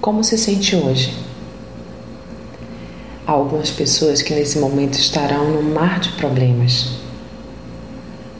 [0.00, 1.12] Como se sente hoje?
[3.26, 6.92] Há algumas pessoas que nesse momento estarão no mar de problemas.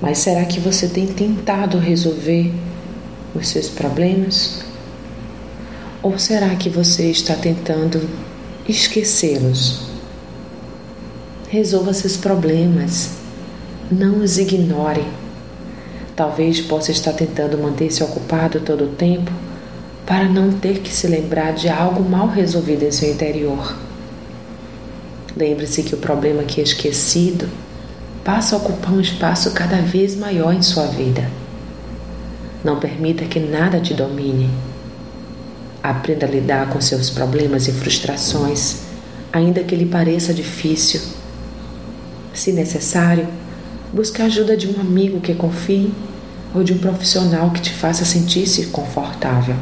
[0.00, 2.52] Mas será que você tem tentado resolver
[3.34, 4.64] os seus problemas?
[6.00, 8.08] Ou será que você está tentando
[8.68, 9.88] esquecê-los?
[11.48, 13.10] Resolva seus problemas,
[13.90, 15.04] não os ignore.
[16.14, 19.45] Talvez possa estar tentando manter-se ocupado todo o tempo
[20.06, 23.76] para não ter que se lembrar de algo mal resolvido em seu interior.
[25.36, 27.48] Lembre-se que o problema que é esquecido
[28.24, 31.28] passa a ocupar um espaço cada vez maior em sua vida.
[32.64, 34.48] Não permita que nada te domine.
[35.82, 38.78] Aprenda a lidar com seus problemas e frustrações,
[39.32, 41.00] ainda que lhe pareça difícil.
[42.32, 43.28] Se necessário,
[43.92, 45.92] busque a ajuda de um amigo que confie
[46.54, 49.56] ou de um profissional que te faça sentir-se confortável.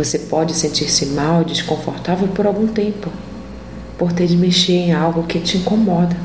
[0.00, 3.12] Você pode sentir-se mal e desconfortável por algum tempo,
[3.98, 6.16] por ter de mexer em algo que te incomoda.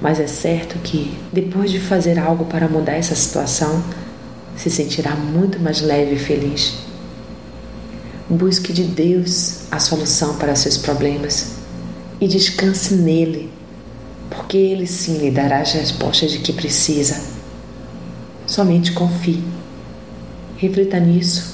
[0.00, 3.82] Mas é certo que, depois de fazer algo para mudar essa situação,
[4.56, 6.74] se sentirá muito mais leve e feliz.
[8.30, 11.54] Busque de Deus a solução para seus problemas
[12.20, 13.50] e descanse nele,
[14.30, 17.20] porque ele sim lhe dará as respostas de que precisa.
[18.46, 19.42] Somente confie.
[20.56, 21.53] Reflita nisso.